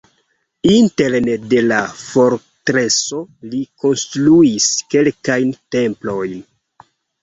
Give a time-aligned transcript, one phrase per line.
[0.75, 6.47] Interne de la fortreso li konstruis kelkajn templojn.